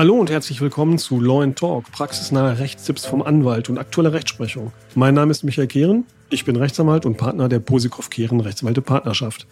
Hallo 0.00 0.14
und 0.14 0.30
herzlich 0.30 0.62
willkommen 0.62 0.96
zu 0.96 1.20
Law 1.20 1.46
Talk, 1.48 1.92
praxisnahe 1.92 2.58
Rechtstipps 2.58 3.04
vom 3.04 3.20
Anwalt 3.20 3.68
und 3.68 3.76
aktuelle 3.76 4.14
Rechtsprechung. 4.14 4.72
Mein 4.94 5.12
Name 5.12 5.30
ist 5.30 5.42
Michael 5.42 5.66
Kehren, 5.66 6.06
ich 6.30 6.46
bin 6.46 6.56
Rechtsanwalt 6.56 7.04
und 7.04 7.18
Partner 7.18 7.50
der 7.50 7.58
Posikow 7.58 8.08
Kehren 8.08 8.40
Rechtsanwälte 8.40 8.80
Partnerschaft. 8.80 9.46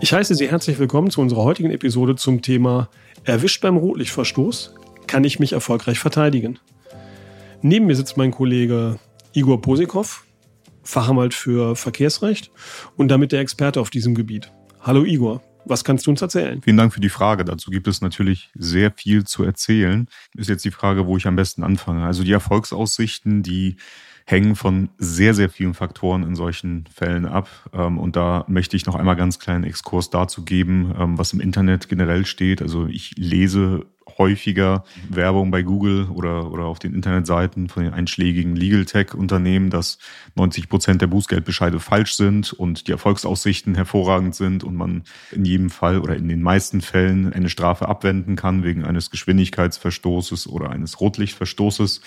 Ich 0.00 0.12
heiße 0.12 0.36
Sie 0.36 0.48
herzlich 0.48 0.78
willkommen 0.78 1.10
zu 1.10 1.20
unserer 1.20 1.42
heutigen 1.42 1.72
Episode 1.72 2.14
zum 2.14 2.42
Thema 2.42 2.90
Erwischt 3.24 3.60
beim 3.60 3.76
Rotlichtverstoß, 3.76 4.74
kann 5.08 5.24
ich 5.24 5.40
mich 5.40 5.52
erfolgreich 5.52 5.98
verteidigen? 5.98 6.60
Neben 7.60 7.86
mir 7.86 7.96
sitzt 7.96 8.16
mein 8.16 8.30
Kollege 8.30 9.00
Igor 9.32 9.60
Posikow, 9.60 10.22
Fachanwalt 10.82 11.34
für 11.34 11.76
Verkehrsrecht 11.76 12.50
und 12.96 13.08
damit 13.08 13.32
der 13.32 13.40
Experte 13.40 13.80
auf 13.80 13.90
diesem 13.90 14.14
Gebiet. 14.14 14.52
Hallo 14.80 15.04
Igor. 15.04 15.42
Was 15.64 15.84
kannst 15.84 16.06
du 16.06 16.10
uns 16.10 16.20
erzählen? 16.20 16.60
Vielen 16.62 16.76
Dank 16.76 16.92
für 16.92 17.00
die 17.00 17.08
Frage. 17.08 17.44
Dazu 17.44 17.70
gibt 17.70 17.86
es 17.86 18.00
natürlich 18.00 18.50
sehr 18.54 18.90
viel 18.90 19.24
zu 19.24 19.44
erzählen. 19.44 20.08
Ist 20.34 20.48
jetzt 20.48 20.64
die 20.64 20.72
Frage, 20.72 21.06
wo 21.06 21.16
ich 21.16 21.26
am 21.26 21.36
besten 21.36 21.62
anfange. 21.62 22.04
Also 22.04 22.24
die 22.24 22.32
Erfolgsaussichten, 22.32 23.44
die 23.44 23.76
hängen 24.24 24.56
von 24.56 24.90
sehr, 24.98 25.34
sehr 25.34 25.50
vielen 25.50 25.74
Faktoren 25.74 26.22
in 26.22 26.34
solchen 26.34 26.86
Fällen 26.92 27.26
ab. 27.26 27.48
Ähm, 27.72 27.98
und 27.98 28.16
da 28.16 28.44
möchte 28.48 28.76
ich 28.76 28.86
noch 28.86 28.94
einmal 28.94 29.16
ganz 29.16 29.38
kleinen 29.38 29.64
Exkurs 29.64 30.10
dazu 30.10 30.44
geben, 30.44 30.94
ähm, 30.98 31.18
was 31.18 31.32
im 31.32 31.40
Internet 31.40 31.88
generell 31.88 32.26
steht. 32.26 32.62
Also 32.62 32.86
ich 32.86 33.14
lese 33.16 33.86
häufiger 34.18 34.84
Werbung 35.08 35.50
bei 35.50 35.62
Google 35.62 36.08
oder, 36.10 36.50
oder 36.50 36.64
auf 36.64 36.78
den 36.78 36.94
Internetseiten 36.94 37.68
von 37.68 37.84
den 37.84 37.92
einschlägigen 37.92 38.56
Legal 38.56 38.84
Tech-Unternehmen, 38.84 39.70
dass 39.70 39.98
90 40.34 40.68
Prozent 40.68 41.02
der 41.02 41.06
Bußgeldbescheide 41.06 41.80
falsch 41.80 42.14
sind 42.14 42.52
und 42.52 42.88
die 42.88 42.92
Erfolgsaussichten 42.92 43.74
hervorragend 43.74 44.34
sind 44.34 44.64
und 44.64 44.76
man 44.76 45.04
in 45.30 45.44
jedem 45.44 45.70
Fall 45.70 45.98
oder 45.98 46.16
in 46.16 46.28
den 46.28 46.42
meisten 46.42 46.80
Fällen 46.80 47.32
eine 47.32 47.48
Strafe 47.48 47.88
abwenden 47.88 48.36
kann 48.36 48.64
wegen 48.64 48.84
eines 48.84 49.10
Geschwindigkeitsverstoßes 49.10 50.48
oder 50.48 50.70
eines 50.70 51.00
Rotlichtverstoßes. 51.00 52.00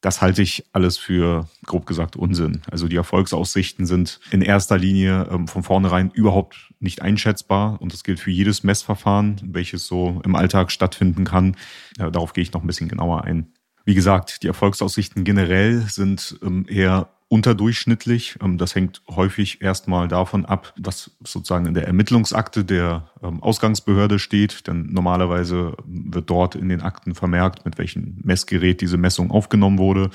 Das 0.00 0.22
halte 0.22 0.40
ich 0.40 0.64
alles 0.72 0.96
für, 0.96 1.48
grob 1.66 1.84
gesagt, 1.84 2.16
Unsinn. 2.16 2.62
Also 2.70 2.88
die 2.88 2.96
Erfolgsaussichten 2.96 3.84
sind 3.84 4.18
in 4.30 4.40
erster 4.40 4.78
Linie 4.78 5.28
ähm, 5.30 5.46
von 5.46 5.62
vornherein 5.62 6.10
überhaupt 6.10 6.72
nicht 6.80 7.02
einschätzbar. 7.02 7.80
Und 7.82 7.92
das 7.92 8.02
gilt 8.02 8.18
für 8.18 8.30
jedes 8.30 8.62
Messverfahren, 8.62 9.40
welches 9.42 9.86
so 9.86 10.20
im 10.24 10.36
Alltag 10.36 10.72
stattfinden 10.72 11.24
kann. 11.24 11.56
Darauf 11.96 12.32
gehe 12.32 12.42
ich 12.42 12.52
noch 12.52 12.62
ein 12.62 12.66
bisschen 12.66 12.88
genauer 12.88 13.24
ein. 13.24 13.52
Wie 13.84 13.94
gesagt, 13.94 14.42
die 14.42 14.46
Erfolgsaussichten 14.46 15.24
generell 15.24 15.80
sind 15.88 16.38
ähm, 16.42 16.64
eher 16.68 17.08
unterdurchschnittlich. 17.30 18.36
Ähm, 18.42 18.58
das 18.58 18.74
hängt 18.74 19.00
häufig 19.08 19.62
erstmal 19.62 20.08
davon 20.08 20.44
ab, 20.44 20.74
was 20.76 21.12
sozusagen 21.24 21.64
in 21.64 21.74
der 21.74 21.86
Ermittlungsakte 21.86 22.64
der 22.64 23.08
ähm, 23.22 23.42
Ausgangsbehörde 23.42 24.18
steht. 24.18 24.66
Denn 24.66 24.92
normalerweise 24.92 25.74
wird 25.86 26.28
dort 26.28 26.56
in 26.56 26.68
den 26.68 26.82
Akten 26.82 27.14
vermerkt, 27.14 27.64
mit 27.64 27.78
welchem 27.78 28.18
Messgerät 28.22 28.80
diese 28.82 28.98
Messung 28.98 29.30
aufgenommen 29.30 29.78
wurde 29.78 30.10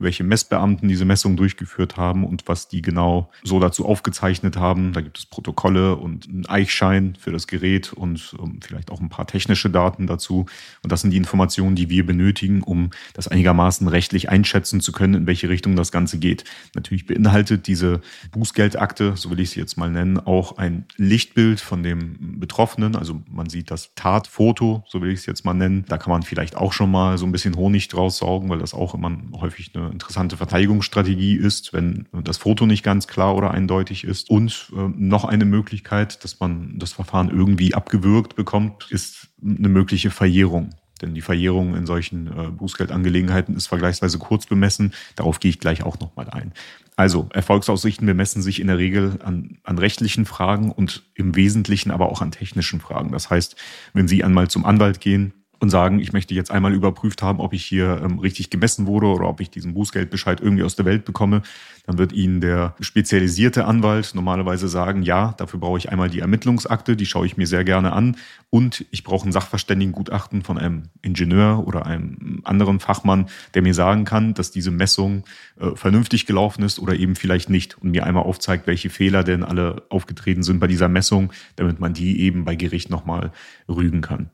welche 0.00 0.24
Messbeamten 0.24 0.88
diese 0.88 1.04
Messung 1.04 1.36
durchgeführt 1.36 1.96
haben 1.96 2.24
und 2.24 2.44
was 2.46 2.68
die 2.68 2.82
genau 2.82 3.30
so 3.44 3.60
dazu 3.60 3.86
aufgezeichnet 3.86 4.56
haben. 4.56 4.92
Da 4.92 5.02
gibt 5.02 5.18
es 5.18 5.26
Protokolle 5.26 5.96
und 5.96 6.28
einen 6.28 6.46
Eichschein 6.46 7.16
für 7.18 7.30
das 7.30 7.46
Gerät 7.46 7.92
und 7.92 8.34
um, 8.34 8.52
ähm, 8.52 8.60
vielleicht 8.62 8.90
auch 8.90 9.00
ein 9.00 9.10
paar 9.10 9.26
technische 9.26 9.70
Daten 9.70 10.06
dazu. 10.06 10.46
Und 10.82 10.90
das 10.90 11.02
sind 11.02 11.10
die 11.10 11.18
Informationen, 11.18 11.76
die 11.76 11.90
wir 11.90 12.04
benötigen, 12.06 12.62
um 12.62 12.90
das 13.14 13.28
einigermaßen 13.28 13.86
rechtlich 13.88 14.30
einschätzen 14.30 14.80
zu 14.80 14.92
können, 14.92 15.14
in 15.14 15.26
welche 15.26 15.48
Richtung 15.48 15.76
das 15.76 15.92
Ganze 15.92 16.18
geht. 16.18 16.44
Natürlich 16.74 17.06
beinhaltet 17.06 17.66
diese 17.66 18.00
Bußgeldakte, 18.32 19.16
so 19.16 19.30
will 19.30 19.40
ich 19.40 19.50
sie 19.50 19.60
jetzt 19.60 19.76
mal 19.76 19.90
nennen, 19.90 20.18
auch 20.18 20.56
ein 20.56 20.86
Lichtbild 20.96 21.60
von 21.60 21.82
dem 21.82 22.40
Betroffenen. 22.40 22.96
Also 22.96 23.22
man 23.30 23.50
sieht 23.50 23.70
das 23.70 23.94
Tatfoto, 23.94 24.82
so 24.88 25.02
will 25.02 25.10
ich 25.10 25.20
es 25.20 25.26
jetzt 25.26 25.44
mal 25.44 25.54
nennen. 25.54 25.84
Da 25.88 25.98
kann 25.98 26.10
man 26.10 26.22
vielleicht 26.22 26.56
auch 26.56 26.72
schon 26.72 26.90
mal 26.90 27.18
so 27.18 27.26
ein 27.26 27.32
bisschen 27.32 27.56
Honig 27.56 27.88
draus 27.88 28.18
saugen, 28.18 28.48
weil 28.48 28.58
das 28.58 28.72
auch 28.72 28.94
immer 28.94 29.10
häufig 29.40 29.72
eine 29.74 29.89
interessante 29.90 30.36
Verteidigungsstrategie 30.36 31.36
ist, 31.36 31.72
wenn 31.72 32.08
das 32.12 32.38
Foto 32.38 32.66
nicht 32.66 32.82
ganz 32.82 33.06
klar 33.06 33.34
oder 33.36 33.50
eindeutig 33.50 34.04
ist. 34.04 34.30
Und 34.30 34.72
äh, 34.74 34.88
noch 34.96 35.24
eine 35.24 35.44
Möglichkeit, 35.44 36.24
dass 36.24 36.40
man 36.40 36.78
das 36.78 36.92
Verfahren 36.92 37.30
irgendwie 37.30 37.74
abgewürgt 37.74 38.36
bekommt, 38.36 38.86
ist 38.90 39.28
eine 39.42 39.68
mögliche 39.68 40.10
Verjährung. 40.10 40.70
Denn 41.00 41.14
die 41.14 41.22
Verjährung 41.22 41.74
in 41.74 41.86
solchen 41.86 42.26
äh, 42.26 42.50
Bußgeldangelegenheiten 42.50 43.56
ist 43.56 43.68
vergleichsweise 43.68 44.18
kurz 44.18 44.46
bemessen. 44.46 44.92
Darauf 45.16 45.40
gehe 45.40 45.50
ich 45.50 45.58
gleich 45.58 45.82
auch 45.82 45.98
nochmal 45.98 46.28
ein. 46.30 46.52
Also 46.96 47.28
Erfolgsaussichten 47.32 48.06
bemessen 48.06 48.42
sich 48.42 48.60
in 48.60 48.66
der 48.66 48.76
Regel 48.76 49.18
an, 49.24 49.58
an 49.64 49.78
rechtlichen 49.78 50.26
Fragen 50.26 50.70
und 50.70 51.02
im 51.14 51.34
Wesentlichen 51.34 51.90
aber 51.90 52.10
auch 52.10 52.20
an 52.20 52.32
technischen 52.32 52.80
Fragen. 52.80 53.12
Das 53.12 53.30
heißt, 53.30 53.56
wenn 53.94 54.08
Sie 54.08 54.22
einmal 54.22 54.48
zum 54.48 54.66
Anwalt 54.66 55.00
gehen, 55.00 55.32
und 55.60 55.68
sagen, 55.68 56.00
ich 56.00 56.12
möchte 56.12 56.34
jetzt 56.34 56.50
einmal 56.50 56.72
überprüft 56.72 57.22
haben, 57.22 57.38
ob 57.38 57.52
ich 57.52 57.64
hier 57.64 58.00
ähm, 58.02 58.18
richtig 58.18 58.50
gemessen 58.50 58.86
wurde 58.86 59.06
oder 59.06 59.28
ob 59.28 59.40
ich 59.40 59.50
diesen 59.50 59.74
Bußgeldbescheid 59.74 60.40
irgendwie 60.40 60.64
aus 60.64 60.74
der 60.74 60.86
Welt 60.86 61.04
bekomme, 61.04 61.42
dann 61.86 61.98
wird 61.98 62.12
Ihnen 62.12 62.40
der 62.40 62.74
spezialisierte 62.80 63.66
Anwalt 63.66 64.12
normalerweise 64.14 64.68
sagen, 64.68 65.02
ja, 65.02 65.34
dafür 65.36 65.60
brauche 65.60 65.76
ich 65.76 65.90
einmal 65.90 66.08
die 66.08 66.20
Ermittlungsakte, 66.20 66.96
die 66.96 67.04
schaue 67.06 67.26
ich 67.26 67.36
mir 67.36 67.46
sehr 67.46 67.64
gerne 67.64 67.92
an 67.92 68.16
und 68.48 68.86
ich 68.90 69.04
brauche 69.04 69.28
ein 69.28 69.32
Sachverständigengutachten 69.32 70.42
von 70.42 70.56
einem 70.56 70.84
Ingenieur 71.02 71.66
oder 71.66 71.84
einem 71.84 72.40
anderen 72.44 72.80
Fachmann, 72.80 73.26
der 73.54 73.62
mir 73.62 73.74
sagen 73.74 74.04
kann, 74.04 74.32
dass 74.32 74.50
diese 74.50 74.70
Messung 74.70 75.24
äh, 75.60 75.76
vernünftig 75.76 76.24
gelaufen 76.24 76.62
ist 76.62 76.78
oder 76.78 76.94
eben 76.94 77.16
vielleicht 77.16 77.50
nicht 77.50 77.76
und 77.78 77.90
mir 77.90 78.06
einmal 78.06 78.24
aufzeigt, 78.24 78.66
welche 78.66 78.88
Fehler 78.88 79.24
denn 79.24 79.44
alle 79.44 79.82
aufgetreten 79.90 80.42
sind 80.42 80.58
bei 80.58 80.66
dieser 80.66 80.88
Messung, 80.88 81.32
damit 81.56 81.80
man 81.80 81.92
die 81.92 82.20
eben 82.20 82.46
bei 82.46 82.56
Gericht 82.56 82.88
nochmal 82.88 83.30
rügen 83.68 84.00
kann. 84.00 84.30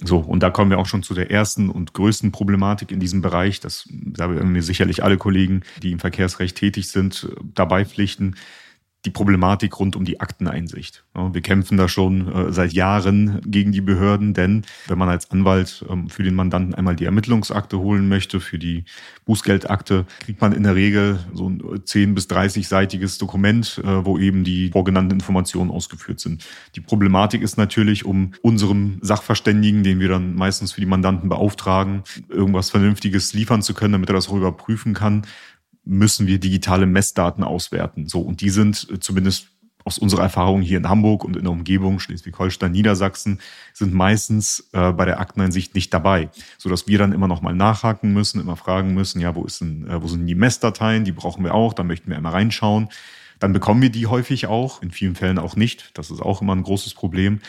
So, 0.00 0.18
und 0.18 0.42
da 0.42 0.50
kommen 0.50 0.70
wir 0.70 0.78
auch 0.78 0.86
schon 0.86 1.02
zu 1.02 1.12
der 1.12 1.30
ersten 1.30 1.68
und 1.68 1.92
größten 1.92 2.32
Problematik 2.32 2.90
in 2.90 3.00
diesem 3.00 3.20
Bereich. 3.20 3.60
Das 3.60 3.88
da 3.90 4.30
werden 4.30 4.52
mir 4.52 4.62
sicherlich 4.62 5.04
alle 5.04 5.18
Kollegen, 5.18 5.62
die 5.82 5.92
im 5.92 5.98
Verkehrsrecht 5.98 6.56
tätig 6.56 6.88
sind, 6.88 7.28
dabei 7.54 7.84
pflichten 7.84 8.36
die 9.04 9.10
Problematik 9.10 9.78
rund 9.80 9.96
um 9.96 10.04
die 10.04 10.20
Akteneinsicht. 10.20 11.04
Wir 11.14 11.40
kämpfen 11.40 11.76
da 11.76 11.88
schon 11.88 12.32
äh, 12.32 12.52
seit 12.52 12.72
Jahren 12.72 13.40
gegen 13.44 13.72
die 13.72 13.80
Behörden, 13.80 14.32
denn 14.32 14.62
wenn 14.86 14.98
man 14.98 15.08
als 15.08 15.30
Anwalt 15.30 15.84
ähm, 15.90 16.08
für 16.08 16.22
den 16.22 16.34
Mandanten 16.34 16.74
einmal 16.74 16.94
die 16.94 17.04
Ermittlungsakte 17.04 17.78
holen 17.78 18.08
möchte, 18.08 18.38
für 18.38 18.58
die 18.58 18.84
Bußgeldakte, 19.26 20.06
kriegt 20.20 20.40
man 20.40 20.52
in 20.52 20.62
der 20.62 20.76
Regel 20.76 21.18
so 21.34 21.48
ein 21.48 21.62
10 21.84 22.14
bis 22.14 22.28
30-seitiges 22.28 23.18
Dokument, 23.18 23.80
äh, 23.84 24.04
wo 24.04 24.18
eben 24.18 24.44
die 24.44 24.70
vorgenannten 24.70 25.12
Informationen 25.12 25.70
ausgeführt 25.70 26.20
sind. 26.20 26.46
Die 26.76 26.80
Problematik 26.80 27.42
ist 27.42 27.58
natürlich, 27.58 28.04
um 28.04 28.32
unserem 28.40 28.98
Sachverständigen, 29.02 29.82
den 29.82 29.98
wir 29.98 30.08
dann 30.08 30.34
meistens 30.34 30.72
für 30.72 30.80
die 30.80 30.86
Mandanten 30.86 31.28
beauftragen, 31.28 32.04
irgendwas 32.28 32.70
Vernünftiges 32.70 33.34
liefern 33.34 33.62
zu 33.62 33.74
können, 33.74 33.92
damit 33.92 34.10
er 34.10 34.14
das 34.14 34.28
auch 34.28 34.36
überprüfen 34.36 34.94
kann, 34.94 35.22
müssen 35.84 36.26
wir 36.26 36.38
digitale 36.38 36.86
Messdaten 36.86 37.44
auswerten. 37.44 38.08
So, 38.08 38.20
und 38.20 38.40
die 38.40 38.50
sind 38.50 38.88
äh, 38.90 39.00
zumindest 39.00 39.48
aus 39.84 39.98
unserer 39.98 40.22
Erfahrung 40.22 40.62
hier 40.62 40.78
in 40.78 40.88
Hamburg 40.88 41.24
und 41.24 41.36
in 41.36 41.42
der 41.42 41.52
Umgebung, 41.52 41.98
Schleswig-Holstein, 41.98 42.72
Niedersachsen, 42.72 43.40
sind 43.72 43.92
meistens 43.92 44.68
äh, 44.72 44.92
bei 44.92 45.04
der 45.04 45.20
Akteneinsicht 45.20 45.74
nicht 45.74 45.92
dabei, 45.92 46.30
so 46.56 46.68
dass 46.68 46.86
wir 46.86 46.98
dann 46.98 47.12
immer 47.12 47.28
noch 47.28 47.42
mal 47.42 47.54
nachhaken 47.54 48.12
müssen, 48.12 48.40
immer 48.40 48.56
fragen 48.56 48.94
müssen, 48.94 49.20
ja, 49.20 49.34
wo 49.34 49.44
ist 49.44 49.60
denn, 49.60 49.88
äh, 49.88 50.00
wo 50.02 50.06
sind 50.06 50.26
die 50.26 50.34
Messdateien? 50.34 51.04
Die 51.04 51.12
brauchen 51.12 51.44
wir 51.44 51.54
auch, 51.54 51.74
da 51.74 51.82
möchten 51.82 52.10
wir 52.10 52.16
einmal 52.16 52.32
reinschauen. 52.32 52.88
Dann 53.40 53.52
bekommen 53.52 53.82
wir 53.82 53.90
die 53.90 54.06
häufig 54.06 54.46
auch, 54.46 54.82
in 54.82 54.92
vielen 54.92 55.16
Fällen 55.16 55.40
auch 55.40 55.56
nicht. 55.56 55.90
Das 55.94 56.12
ist 56.12 56.20
auch 56.20 56.42
immer 56.42 56.54
ein 56.54 56.62
großes 56.62 56.94
Problem. 56.94 57.40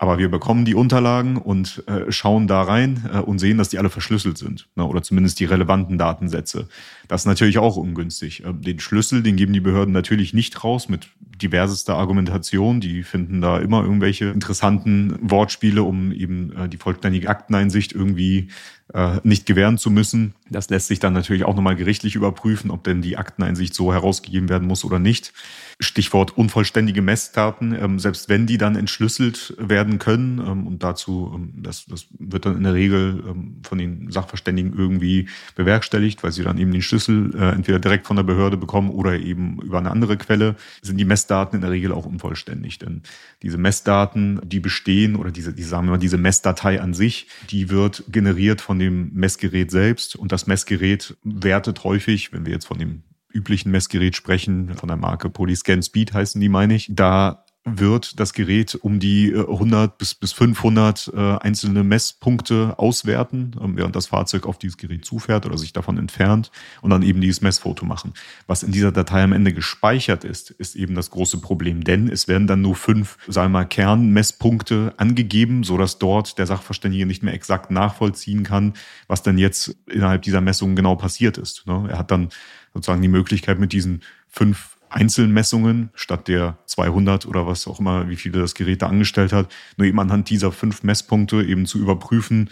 Aber 0.00 0.18
wir 0.18 0.30
bekommen 0.30 0.64
die 0.64 0.76
Unterlagen 0.76 1.36
und 1.36 1.82
äh, 1.88 2.10
schauen 2.12 2.46
da 2.46 2.62
rein 2.62 3.10
äh, 3.12 3.18
und 3.18 3.40
sehen, 3.40 3.58
dass 3.58 3.68
die 3.68 3.78
alle 3.78 3.90
verschlüsselt 3.90 4.38
sind. 4.38 4.68
Ne? 4.76 4.84
Oder 4.86 5.02
zumindest 5.02 5.40
die 5.40 5.44
relevanten 5.44 5.98
Datensätze. 5.98 6.68
Das 7.08 7.22
ist 7.22 7.26
natürlich 7.26 7.58
auch 7.58 7.76
ungünstig. 7.76 8.44
Äh, 8.44 8.54
den 8.54 8.78
Schlüssel, 8.78 9.24
den 9.24 9.34
geben 9.34 9.52
die 9.52 9.60
Behörden 9.60 9.92
natürlich 9.92 10.32
nicht 10.32 10.62
raus 10.62 10.88
mit 10.88 11.08
diversester 11.42 11.96
Argumentation. 11.96 12.80
Die 12.80 13.02
finden 13.02 13.40
da 13.40 13.58
immer 13.58 13.82
irgendwelche 13.82 14.26
interessanten 14.26 15.18
Wortspiele, 15.20 15.82
um 15.82 16.12
eben 16.12 16.52
äh, 16.56 16.68
die 16.68 16.76
vollständige 16.76 17.28
Akteneinsicht 17.28 17.92
irgendwie 17.92 18.50
äh, 18.94 19.18
nicht 19.22 19.46
gewähren 19.46 19.78
zu 19.78 19.90
müssen. 19.90 20.34
Das 20.50 20.70
lässt 20.70 20.88
sich 20.88 20.98
dann 20.98 21.12
natürlich 21.12 21.44
auch 21.44 21.54
nochmal 21.54 21.76
gerichtlich 21.76 22.14
überprüfen, 22.14 22.70
ob 22.70 22.84
denn 22.84 23.02
die 23.02 23.16
Akteneinsicht 23.16 23.74
so 23.74 23.92
herausgegeben 23.92 24.48
werden 24.48 24.66
muss 24.66 24.84
oder 24.84 24.98
nicht. 24.98 25.32
Stichwort 25.80 26.36
unvollständige 26.36 27.02
Messdaten, 27.02 27.76
ähm, 27.78 27.98
selbst 27.98 28.28
wenn 28.28 28.46
die 28.46 28.58
dann 28.58 28.76
entschlüsselt 28.76 29.54
werden 29.58 29.98
können, 29.98 30.38
ähm, 30.38 30.66
und 30.66 30.82
dazu, 30.82 31.32
ähm, 31.34 31.52
das, 31.62 31.86
das 31.86 32.06
wird 32.18 32.46
dann 32.46 32.56
in 32.56 32.64
der 32.64 32.74
Regel 32.74 33.22
von 33.62 33.78
den 33.78 34.10
Sachverständigen 34.10 34.76
irgendwie 34.76 35.28
bewerkstelligt, 35.54 36.22
weil 36.22 36.32
sie 36.32 36.42
dann 36.42 36.58
eben 36.58 36.72
den 36.72 36.82
Schlüssel 36.82 37.34
äh, 37.34 37.50
entweder 37.50 37.78
direkt 37.78 38.06
von 38.06 38.16
der 38.16 38.22
Behörde 38.22 38.56
bekommen 38.56 38.90
oder 38.90 39.18
eben 39.18 39.60
über 39.62 39.78
eine 39.78 39.90
andere 39.90 40.16
Quelle, 40.16 40.56
sind 40.82 40.98
die 40.98 41.04
Messdaten 41.04 41.56
in 41.56 41.60
der 41.60 41.70
Regel 41.70 41.92
auch 41.92 42.06
unvollständig. 42.06 42.78
Denn 42.78 43.02
diese 43.42 43.58
Messdaten, 43.58 44.40
die 44.44 44.60
bestehen, 44.60 45.16
oder 45.16 45.30
diese, 45.30 45.52
die 45.52 45.62
sagen 45.62 45.86
wir 45.86 45.92
mal, 45.92 45.98
diese 45.98 46.18
Messdatei 46.18 46.80
an 46.80 46.94
sich, 46.94 47.28
die 47.50 47.70
wird 47.70 48.04
generiert 48.08 48.60
von 48.60 48.77
dem 48.78 49.12
Messgerät 49.12 49.70
selbst. 49.70 50.16
Und 50.16 50.32
das 50.32 50.46
Messgerät 50.46 51.16
wertet 51.22 51.84
häufig, 51.84 52.32
wenn 52.32 52.46
wir 52.46 52.52
jetzt 52.52 52.66
von 52.66 52.78
dem 52.78 53.02
üblichen 53.32 53.70
Messgerät 53.70 54.16
sprechen, 54.16 54.74
von 54.74 54.88
der 54.88 54.96
Marke 54.96 55.30
Polyscan 55.30 55.82
Speed 55.82 56.12
heißen 56.12 56.40
die, 56.40 56.48
meine 56.48 56.74
ich, 56.74 56.88
da 56.90 57.44
wird 57.76 58.18
das 58.20 58.32
Gerät 58.32 58.74
um 58.74 59.00
die 59.00 59.34
100 59.34 59.90
äh, 59.90 59.94
bis, 59.98 60.14
bis 60.14 60.32
500 60.32 61.12
äh, 61.14 61.38
einzelne 61.38 61.84
Messpunkte 61.84 62.74
auswerten, 62.78 63.52
äh, 63.60 63.76
während 63.76 63.96
das 63.96 64.06
Fahrzeug 64.06 64.46
auf 64.46 64.58
dieses 64.58 64.76
Gerät 64.76 65.04
zufährt 65.04 65.46
oder 65.46 65.58
sich 65.58 65.72
davon 65.72 65.98
entfernt 65.98 66.50
und 66.80 66.90
dann 66.90 67.02
eben 67.02 67.20
dieses 67.20 67.40
Messfoto 67.40 67.84
machen. 67.84 68.14
Was 68.46 68.62
in 68.62 68.72
dieser 68.72 68.92
Datei 68.92 69.22
am 69.22 69.32
Ende 69.32 69.52
gespeichert 69.52 70.24
ist, 70.24 70.50
ist 70.50 70.76
eben 70.76 70.94
das 70.94 71.10
große 71.10 71.38
Problem, 71.38 71.84
denn 71.84 72.08
es 72.08 72.28
werden 72.28 72.46
dann 72.46 72.62
nur 72.62 72.76
fünf, 72.76 73.18
sagen 73.28 73.52
wir 73.52 73.60
mal, 73.60 73.64
Kernmesspunkte 73.64 74.94
angegeben, 74.96 75.64
so 75.64 75.76
dass 75.76 75.98
dort 75.98 76.38
der 76.38 76.46
Sachverständige 76.46 77.06
nicht 77.06 77.22
mehr 77.22 77.34
exakt 77.34 77.70
nachvollziehen 77.70 78.42
kann, 78.42 78.74
was 79.06 79.22
denn 79.22 79.38
jetzt 79.38 79.76
innerhalb 79.86 80.22
dieser 80.22 80.40
Messung 80.40 80.76
genau 80.76 80.96
passiert 80.96 81.38
ist. 81.38 81.66
Ne? 81.66 81.88
Er 81.90 81.98
hat 81.98 82.10
dann 82.10 82.30
sozusagen 82.74 83.02
die 83.02 83.08
Möglichkeit, 83.08 83.58
mit 83.58 83.72
diesen 83.72 84.02
fünf 84.28 84.77
Einzelmessungen 84.90 85.90
statt 85.94 86.28
der 86.28 86.58
200 86.66 87.26
oder 87.26 87.46
was 87.46 87.66
auch 87.66 87.80
immer, 87.80 88.08
wie 88.08 88.16
viele 88.16 88.40
das 88.40 88.54
Gerät 88.54 88.82
da 88.82 88.88
angestellt 88.88 89.32
hat, 89.32 89.52
nur 89.76 89.86
eben 89.86 90.00
anhand 90.00 90.30
dieser 90.30 90.52
fünf 90.52 90.82
Messpunkte 90.82 91.42
eben 91.42 91.66
zu 91.66 91.78
überprüfen, 91.78 92.50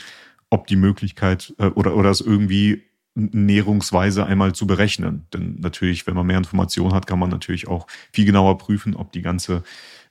ob 0.50 0.66
die 0.66 0.76
Möglichkeit 0.76 1.54
äh, 1.58 1.66
oder, 1.66 1.96
oder 1.96 2.10
es 2.10 2.20
irgendwie 2.20 2.82
näherungsweise 3.16 4.26
einmal 4.26 4.54
zu 4.54 4.66
berechnen. 4.66 5.26
Denn 5.32 5.56
natürlich, 5.58 6.06
wenn 6.06 6.14
man 6.14 6.26
mehr 6.26 6.36
Informationen 6.36 6.92
hat, 6.92 7.06
kann 7.06 7.18
man 7.18 7.30
natürlich 7.30 7.66
auch 7.66 7.86
viel 8.12 8.26
genauer 8.26 8.58
prüfen, 8.58 8.94
ob 8.94 9.10
die 9.12 9.22
ganze 9.22 9.62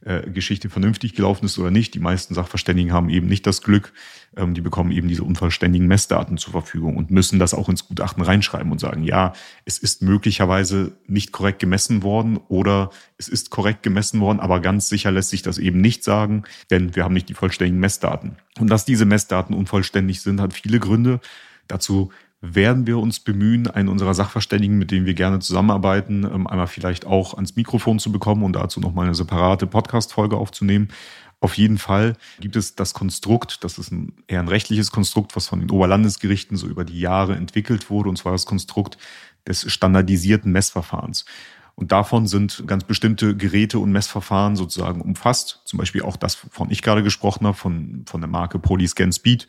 äh, 0.06 0.30
Geschichte 0.30 0.70
vernünftig 0.70 1.16
gelaufen 1.16 1.46
ist 1.46 1.58
oder 1.58 1.72
nicht. 1.72 1.96
Die 1.96 2.00
meisten 2.00 2.36
Sachverständigen 2.36 2.94
haben 2.94 3.10
eben 3.10 3.28
nicht 3.28 3.46
das 3.48 3.64
Glück. 3.64 3.92
Ähm, 4.38 4.54
die 4.54 4.62
bekommen 4.62 4.92
eben 4.92 5.08
diese 5.08 5.24
unvollständigen 5.24 5.88
Messdaten 5.88 6.38
zur 6.38 6.52
Verfügung 6.52 6.96
und 6.96 7.10
müssen 7.10 7.40
das 7.40 7.56
auch 7.56 7.70
ins 7.70 7.88
Gutachten 7.88 8.22
reinschreiben 8.22 8.72
und 8.72 8.80
sagen, 8.80 9.04
ja, 9.04 9.34
es 9.66 9.80
ist 9.80 10.04
möglicherweise 10.04 10.96
nicht 11.08 11.32
korrekt 11.32 11.58
gemessen 11.58 12.04
worden 12.04 12.40
oder 12.50 12.92
es 13.18 13.28
ist 13.28 13.50
korrekt 13.50 13.82
gemessen 13.82 14.20
worden, 14.20 14.40
aber 14.40 14.60
ganz 14.60 14.90
sicher 14.90 15.10
lässt 15.10 15.32
sich 15.32 15.42
das 15.42 15.58
eben 15.58 15.82
nicht 15.82 16.04
sagen, 16.04 16.44
denn 16.70 16.96
wir 16.96 17.04
haben 17.04 17.14
nicht 17.14 17.30
die 17.30 17.34
vollständigen 17.34 17.80
Messdaten. 17.80 18.36
Und 18.60 18.70
dass 18.70 18.86
diese 18.86 19.06
Messdaten 19.06 19.56
unvollständig 19.56 20.22
sind, 20.22 20.40
hat 20.40 20.54
viele 20.54 20.80
Gründe. 20.80 21.20
Dazu 21.68 22.12
werden 22.54 22.88
wir 22.88 23.00
uns 23.00 23.20
bemühen, 23.20 23.68
einen 23.68 23.90
unserer 23.90 24.14
Sachverständigen, 24.14 24.78
mit 24.78 24.92
denen 24.92 25.06
wir 25.06 25.14
gerne 25.14 25.40
zusammenarbeiten, 25.40 26.24
ähm, 26.24 26.48
einmal 26.48 26.68
vielleicht 26.68 27.06
auch 27.06 27.34
ans 27.36 27.56
Mikrofon 27.56 28.00
zu 28.00 28.12
bekommen 28.12 28.44
und 28.44 28.54
dazu 28.54 28.80
nochmal 28.80 29.06
eine 29.06 29.16
separate 29.16 29.68
Podcast-Folge 29.68 30.38
aufzunehmen. 30.38 30.90
Auf 31.42 31.58
jeden 31.58 31.78
Fall 31.78 32.16
gibt 32.40 32.56
es 32.56 32.76
das 32.76 32.94
Konstrukt, 32.94 33.64
das 33.64 33.78
ist 33.78 33.92
ein, 33.92 34.14
eher 34.28 34.40
ein 34.40 34.48
rechtliches 34.48 34.92
Konstrukt, 34.92 35.36
was 35.36 35.48
von 35.48 35.60
den 35.60 35.70
Oberlandesgerichten 35.70 36.58
so 36.58 36.68
über 36.68 36.86
die 36.86 37.00
Jahre 37.00 37.36
entwickelt 37.36 37.90
wurde, 37.90 38.10
und 38.10 38.18
zwar 38.18 38.32
das 38.32 38.46
Konstrukt 38.46 38.98
des 39.48 39.72
standardisierten 39.72 40.52
Messverfahrens. 40.52 41.26
Und 41.76 41.92
davon 41.92 42.26
sind 42.26 42.64
ganz 42.68 42.86
bestimmte 42.86 43.36
Geräte 43.36 43.80
und 43.80 43.92
Messverfahren 43.92 44.56
sozusagen 44.56 45.02
umfasst. 45.02 45.62
Zum 45.66 45.78
Beispiel 45.78 46.04
auch 46.04 46.16
das, 46.16 46.36
von 46.36 46.72
ich 46.72 46.82
gerade 46.82 47.04
gesprochen 47.04 47.46
habe, 47.46 47.58
von, 47.58 48.06
von 48.08 48.22
der 48.22 48.30
Marke 48.30 48.60
Polyscan 48.60 49.12
Speed. 49.12 49.48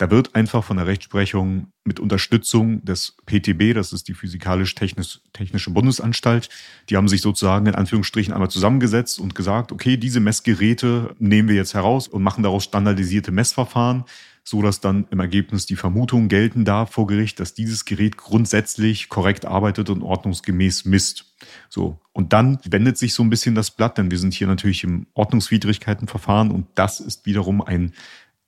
Da 0.00 0.10
wird 0.10 0.34
einfach 0.34 0.64
von 0.64 0.78
der 0.78 0.86
Rechtsprechung 0.86 1.66
mit 1.84 2.00
Unterstützung 2.00 2.82
des 2.86 3.18
PTB, 3.26 3.74
das 3.74 3.92
ist 3.92 4.08
die 4.08 4.14
Physikalisch-Technische 4.14 5.70
Bundesanstalt, 5.70 6.48
die 6.88 6.96
haben 6.96 7.06
sich 7.06 7.20
sozusagen 7.20 7.66
in 7.66 7.74
Anführungsstrichen 7.74 8.32
einmal 8.32 8.48
zusammengesetzt 8.48 9.20
und 9.20 9.34
gesagt, 9.34 9.72
okay, 9.72 9.98
diese 9.98 10.20
Messgeräte 10.20 11.14
nehmen 11.18 11.50
wir 11.50 11.56
jetzt 11.56 11.74
heraus 11.74 12.08
und 12.08 12.22
machen 12.22 12.42
daraus 12.42 12.64
standardisierte 12.64 13.30
Messverfahren, 13.30 14.04
so 14.42 14.62
dass 14.62 14.80
dann 14.80 15.06
im 15.10 15.20
Ergebnis 15.20 15.66
die 15.66 15.76
Vermutung 15.76 16.28
gelten 16.28 16.64
darf 16.64 16.92
vor 16.92 17.06
Gericht, 17.06 17.38
dass 17.38 17.52
dieses 17.52 17.84
Gerät 17.84 18.16
grundsätzlich 18.16 19.10
korrekt 19.10 19.44
arbeitet 19.44 19.90
und 19.90 20.02
ordnungsgemäß 20.02 20.86
misst. 20.86 21.26
So. 21.68 22.00
Und 22.14 22.32
dann 22.32 22.58
wendet 22.64 22.96
sich 22.96 23.12
so 23.12 23.22
ein 23.22 23.28
bisschen 23.28 23.54
das 23.54 23.70
Blatt, 23.70 23.98
denn 23.98 24.10
wir 24.10 24.18
sind 24.18 24.32
hier 24.32 24.46
natürlich 24.46 24.82
im 24.82 25.08
Ordnungswidrigkeitenverfahren 25.12 26.50
und 26.50 26.68
das 26.74 27.00
ist 27.00 27.26
wiederum 27.26 27.60
ein 27.60 27.92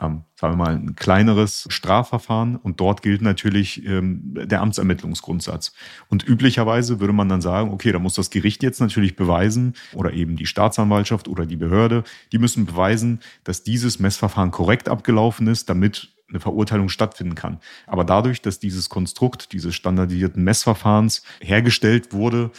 ähm, 0.03 0.25
sagen 0.35 0.55
wir 0.55 0.65
mal, 0.65 0.75
ein 0.75 0.97
kleineres 0.97 1.67
Strafverfahren 1.69 2.57
und 2.57 2.81
dort 2.81 3.03
gilt 3.03 3.23
natürlich 3.23 3.85
ähm, 3.87 4.35
der 4.35 4.61
Amtsermittlungsgrundsatz. 4.61 5.73
Und 6.09 6.27
üblicherweise 6.27 7.01
würde 7.01 7.13
man 7.13 7.29
dann 7.29 7.41
sagen, 7.41 7.71
okay, 7.71 7.93
da 7.93 7.99
muss 7.99 8.15
das 8.15 8.31
Gericht 8.31 8.63
jetzt 8.63 8.81
natürlich 8.81 9.17
beweisen 9.17 9.75
oder 9.95 10.13
eben 10.13 10.37
die 10.37 10.47
Staatsanwaltschaft 10.47 11.29
oder 11.29 11.47
die 11.47 11.57
Behörde, 11.57 12.05
die 12.33 12.39
müssen 12.39 12.67
beweisen, 12.67 13.21
dass 13.45 13.63
dieses 13.63 13.99
Messverfahren 13.99 14.51
korrekt 14.51 14.89
abgelaufen 14.89 15.47
ist, 15.47 15.69
damit 15.69 16.13
eine 16.29 16.41
Verurteilung 16.41 16.89
stattfinden 16.89 17.35
kann. 17.35 17.61
Aber 17.87 18.05
dadurch, 18.05 18.43
dass 18.43 18.59
dieses 18.59 18.89
Konstrukt 18.89 19.53
dieses 19.53 19.75
standardisierten 19.75 20.43
Messverfahrens 20.43 21.23
hergestellt 21.41 22.13
wurde, 22.13 22.51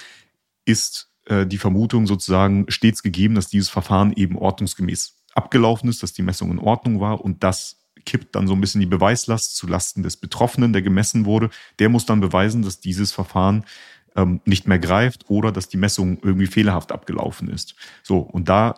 ist 0.66 1.10
äh, 1.26 1.46
die 1.46 1.58
Vermutung 1.58 2.06
sozusagen 2.08 2.66
stets 2.70 3.04
gegeben, 3.04 3.36
dass 3.36 3.48
dieses 3.48 3.70
Verfahren 3.70 4.14
eben 4.14 4.38
ordnungsgemäß 4.38 5.23
abgelaufen 5.36 5.90
ist, 5.90 6.04
dass 6.04 6.14
die 6.14 6.22
Messung 6.22 6.52
in 6.52 6.60
Ordnung 6.60 7.00
war 7.00 7.22
und 7.22 7.44
das 7.44 7.78
kippt 8.06 8.36
dann 8.36 8.48
so 8.48 8.54
ein 8.54 8.62
bisschen 8.62 8.82
die 8.82 8.88
Beweislast 8.88 9.56
zu 9.56 9.68
Lasten 9.68 10.04
des 10.04 10.18
Betroffenen, 10.18 10.74
der 10.74 10.82
gemessen 10.82 11.26
wurde. 11.26 11.50
Der 11.80 11.90
muss 11.90 12.06
dann 12.06 12.20
beweisen, 12.20 12.62
dass 12.62 12.80
dieses 12.80 13.12
Verfahren 13.12 13.66
ähm, 14.16 14.42
nicht 14.46 14.68
mehr 14.68 14.80
greift 14.80 15.30
oder 15.30 15.52
dass 15.52 15.70
die 15.70 15.78
Messung 15.78 16.20
irgendwie 16.22 16.48
fehlerhaft 16.48 16.92
abgelaufen 16.92 17.50
ist. 17.50 17.76
So, 18.04 18.20
und 18.20 18.50
da 18.50 18.76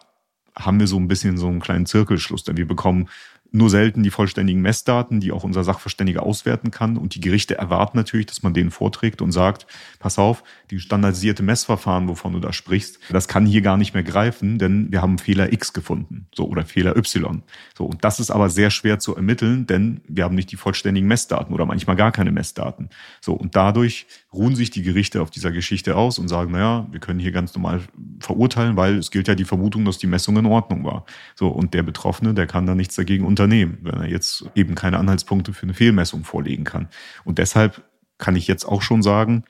haben 0.56 0.80
wir 0.80 0.88
so 0.88 0.98
ein 0.98 1.08
bisschen 1.08 1.38
so 1.38 1.48
einen 1.48 1.60
kleinen 1.60 1.86
Zirkelschluss, 1.86 2.44
denn 2.44 2.58
wir 2.58 2.68
bekommen 2.68 3.10
nur 3.52 3.70
selten 3.70 4.04
die 4.04 4.10
vollständigen 4.10 4.62
Messdaten, 4.62 5.20
die 5.20 5.32
auch 5.32 5.44
unser 5.44 5.64
Sachverständiger 5.64 6.24
auswerten 6.24 6.72
kann. 6.72 6.98
Und 6.98 7.16
die 7.16 7.22
Gerichte 7.22 7.58
erwarten 7.58 7.98
natürlich, 7.98 8.26
dass 8.26 8.44
man 8.44 8.54
denen 8.54 8.72
vorträgt 8.72 9.22
und 9.22 9.32
sagt, 9.32 9.66
pass 10.00 10.20
auf, 10.20 10.44
die 10.72 10.80
standardisierte 10.80 11.44
Messverfahren, 11.44 12.08
wovon 12.08 12.34
du 12.34 12.40
da 12.40 12.54
sprichst, 12.54 13.00
das 13.10 13.28
kann 13.28 13.46
hier 13.46 13.62
gar 13.62 13.78
nicht 13.78 13.94
mehr 13.94 14.04
greifen, 14.04 14.58
denn 14.58 14.92
wir 14.92 15.02
haben 15.02 15.18
Fehler 15.18 15.54
X 15.54 15.74
gefunden, 15.74 16.28
so 16.34 16.48
oder 16.48 16.66
Fehler 16.66 16.98
Y. 16.98 17.44
So 17.78 17.86
und 17.86 18.04
das 18.04 18.20
ist 18.20 18.32
aber 18.32 18.50
sehr 18.50 18.72
schwer 18.72 19.00
zu 19.00 19.16
ermitteln, 19.16 19.68
denn 19.68 20.02
wir 20.08 20.24
haben 20.24 20.36
nicht 20.36 20.52
die 20.52 20.58
vollständigen 20.58 21.08
Messdaten 21.08 21.54
oder 21.54 21.66
manchmal 21.66 21.96
gar 21.96 22.12
keine 22.12 22.32
Messdaten. 22.32 22.90
So 23.22 23.34
und 23.34 23.56
dadurch 23.56 24.08
ruhen 24.34 24.56
sich 24.56 24.70
die 24.70 24.84
Gerichte 24.84 25.22
auf 25.22 25.32
dieser 25.32 25.52
Geschichte 25.52 25.96
aus 25.96 26.20
und 26.20 26.28
sagen, 26.28 26.52
naja, 26.52 26.88
wir 26.92 27.00
können 27.00 27.20
hier 27.20 27.32
ganz 27.32 27.56
normal 27.56 27.82
verurteilen, 28.20 28.76
weil 28.76 28.98
es 28.98 29.12
gilt 29.12 29.28
ja 29.28 29.36
die 29.36 29.46
Vermutung, 29.46 29.86
dass 29.86 29.98
die 29.98 30.08
Messung 30.08 30.38
in 30.38 30.46
Ordnung 30.46 30.84
war. 30.84 31.06
So 31.36 31.50
und 31.50 31.74
der 31.74 31.84
Betroffene, 31.84 32.34
der 32.34 32.48
kann 32.48 32.66
da 32.66 32.76
nichts 32.76 32.96
dagegen 32.96 33.26
unternehmen, 33.26 33.80
wenn 33.82 33.96
er 33.96 34.08
jetzt 34.08 34.46
eben 34.56 34.76
keine 34.76 35.00
Anhaltspunkte 35.00 35.54
für 35.54 35.64
eine 35.64 35.74
Fehlmessung 35.74 36.24
vorlegen 36.24 36.64
kann. 36.64 36.90
Und 37.24 37.38
deshalb 37.38 37.84
kann 38.18 38.36
ich 38.36 38.48
jetzt 38.48 38.66
auch 38.66 38.82
schon 38.82 39.04
sagen, 39.04 39.44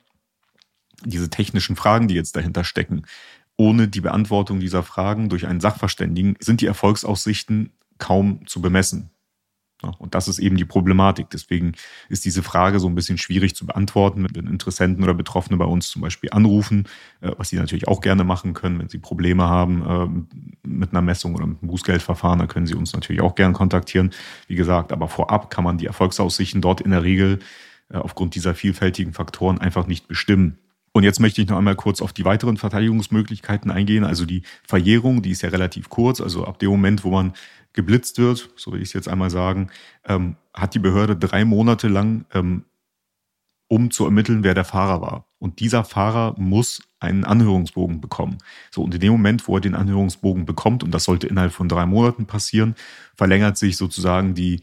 diese 1.04 1.30
technischen 1.30 1.76
Fragen, 1.76 2.08
die 2.08 2.14
jetzt 2.14 2.36
dahinter 2.36 2.64
stecken, 2.64 3.02
ohne 3.56 3.88
die 3.88 4.00
Beantwortung 4.00 4.60
dieser 4.60 4.82
Fragen 4.82 5.28
durch 5.28 5.46
einen 5.46 5.60
Sachverständigen 5.60 6.36
sind 6.40 6.60
die 6.60 6.66
Erfolgsaussichten 6.66 7.72
kaum 7.98 8.46
zu 8.46 8.60
bemessen. 8.60 9.10
Und 9.98 10.14
das 10.14 10.26
ist 10.26 10.38
eben 10.38 10.56
die 10.56 10.64
Problematik. 10.64 11.28
Deswegen 11.30 11.72
ist 12.08 12.24
diese 12.24 12.42
Frage 12.42 12.80
so 12.80 12.88
ein 12.88 12.94
bisschen 12.94 13.18
schwierig 13.18 13.54
zu 13.54 13.66
beantworten, 13.66 14.26
wenn 14.32 14.46
Interessenten 14.46 15.04
oder 15.04 15.12
Betroffene 15.12 15.58
bei 15.58 15.66
uns 15.66 15.90
zum 15.90 16.02
Beispiel 16.02 16.30
anrufen, 16.32 16.84
äh, 17.20 17.32
was 17.36 17.50
sie 17.50 17.56
natürlich 17.56 17.86
auch 17.88 18.00
gerne 18.00 18.24
machen 18.24 18.54
können, 18.54 18.78
wenn 18.78 18.88
sie 18.88 18.98
Probleme 18.98 19.44
haben 19.44 20.24
äh, 20.64 20.66
mit 20.66 20.90
einer 20.90 21.02
Messung 21.02 21.34
oder 21.34 21.46
mit 21.46 21.62
einem 21.62 21.68
Bußgeldverfahren, 21.68 22.38
dann 22.38 22.48
können 22.48 22.66
sie 22.66 22.74
uns 22.74 22.92
natürlich 22.92 23.20
auch 23.20 23.34
gerne 23.34 23.52
kontaktieren. 23.52 24.10
Wie 24.48 24.54
gesagt, 24.54 24.92
aber 24.92 25.08
vorab 25.08 25.50
kann 25.50 25.64
man 25.64 25.78
die 25.78 25.86
Erfolgsaussichten 25.86 26.60
dort 26.60 26.80
in 26.80 26.90
der 26.90 27.02
Regel 27.02 27.40
äh, 27.90 27.98
aufgrund 27.98 28.34
dieser 28.34 28.54
vielfältigen 28.54 29.12
Faktoren 29.12 29.58
einfach 29.58 29.86
nicht 29.86 30.08
bestimmen. 30.08 30.58
Und 30.96 31.02
jetzt 31.02 31.20
möchte 31.20 31.42
ich 31.42 31.48
noch 31.48 31.58
einmal 31.58 31.76
kurz 31.76 32.00
auf 32.00 32.14
die 32.14 32.24
weiteren 32.24 32.56
Verteidigungsmöglichkeiten 32.56 33.70
eingehen. 33.70 34.02
Also 34.02 34.24
die 34.24 34.40
Verjährung, 34.66 35.20
die 35.20 35.30
ist 35.30 35.42
ja 35.42 35.50
relativ 35.50 35.90
kurz. 35.90 36.22
Also 36.22 36.46
ab 36.46 36.58
dem 36.58 36.70
Moment, 36.70 37.04
wo 37.04 37.10
man 37.10 37.34
geblitzt 37.74 38.16
wird, 38.16 38.48
so 38.56 38.72
will 38.72 38.80
ich 38.80 38.88
es 38.88 38.92
jetzt 38.94 39.06
einmal 39.06 39.28
sagen, 39.28 39.68
ähm, 40.06 40.36
hat 40.54 40.72
die 40.72 40.78
Behörde 40.78 41.14
drei 41.14 41.44
Monate 41.44 41.88
lang, 41.88 42.24
ähm, 42.32 42.64
um 43.68 43.90
zu 43.90 44.06
ermitteln, 44.06 44.42
wer 44.42 44.54
der 44.54 44.64
Fahrer 44.64 45.02
war. 45.02 45.26
Und 45.38 45.60
dieser 45.60 45.84
Fahrer 45.84 46.34
muss 46.38 46.82
einen 46.98 47.26
Anhörungsbogen 47.26 48.00
bekommen. 48.00 48.38
So, 48.70 48.82
und 48.82 48.94
in 48.94 49.00
dem 49.00 49.12
Moment, 49.12 49.46
wo 49.48 49.56
er 49.56 49.60
den 49.60 49.74
Anhörungsbogen 49.74 50.46
bekommt, 50.46 50.82
und 50.82 50.92
das 50.92 51.04
sollte 51.04 51.26
innerhalb 51.26 51.52
von 51.52 51.68
drei 51.68 51.84
Monaten 51.84 52.24
passieren, 52.24 52.74
verlängert 53.14 53.58
sich 53.58 53.76
sozusagen 53.76 54.32
die 54.32 54.62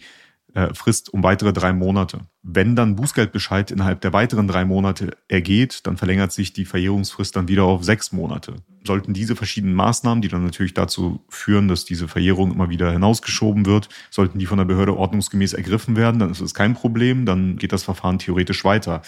äh, 0.53 0.73
Frist 0.73 1.11
um 1.11 1.23
weitere 1.23 1.51
drei 1.53 1.73
Monate. 1.73 2.21
Wenn 2.43 2.75
dann 2.75 2.95
Bußgeldbescheid 2.95 3.71
innerhalb 3.71 4.01
der 4.01 4.13
weiteren 4.13 4.47
drei 4.47 4.65
Monate 4.65 5.17
ergeht, 5.27 5.87
dann 5.87 5.97
verlängert 5.97 6.31
sich 6.31 6.53
die 6.53 6.65
Verjährungsfrist 6.65 7.35
dann 7.35 7.47
wieder 7.47 7.63
auf 7.63 7.83
sechs 7.83 8.11
Monate. 8.11 8.57
Sollten 8.85 9.13
diese 9.13 9.35
verschiedenen 9.35 9.75
Maßnahmen, 9.75 10.21
die 10.21 10.27
dann 10.27 10.43
natürlich 10.43 10.73
dazu 10.73 11.23
führen, 11.29 11.67
dass 11.67 11.85
diese 11.85 12.07
Verjährung 12.07 12.51
immer 12.51 12.69
wieder 12.69 12.91
hinausgeschoben 12.91 13.65
wird, 13.65 13.89
sollten 14.11 14.39
die 14.39 14.45
von 14.45 14.57
der 14.57 14.65
Behörde 14.65 14.95
ordnungsgemäß 14.95 15.53
ergriffen 15.53 15.95
werden, 15.95 16.19
dann 16.19 16.31
ist 16.31 16.41
es 16.41 16.53
kein 16.53 16.73
Problem, 16.73 17.25
dann 17.25 17.57
geht 17.57 17.71
das 17.71 17.83
Verfahren 17.83 18.19
theoretisch 18.19 18.63
weiter. 18.63 19.01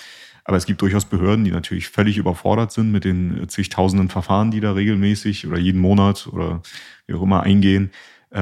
Aber 0.45 0.57
es 0.57 0.65
gibt 0.65 0.81
durchaus 0.81 1.05
Behörden, 1.05 1.43
die 1.43 1.51
natürlich 1.51 1.89
völlig 1.89 2.17
überfordert 2.17 2.71
sind 2.71 2.91
mit 2.91 3.03
den 3.03 3.49
zigtausenden 3.49 4.09
Verfahren, 4.09 4.51
die 4.51 4.61
da 4.61 4.73
regelmäßig 4.73 5.47
oder 5.47 5.57
jeden 5.57 5.81
Monat 5.81 6.27
oder 6.31 6.61
wie 7.07 7.15
auch 7.15 7.23
immer 7.23 7.41
eingehen 7.41 7.91